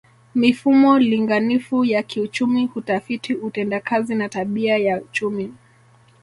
Mifumo 0.35 0.99
linganifu 0.99 1.85
ya 1.85 2.03
kiuchumi 2.03 2.65
hutafiti 2.65 3.35
utendakazi 3.35 4.15
na 4.15 4.29
tabia 4.29 4.77
ya 4.77 5.01
chumi 5.11 5.53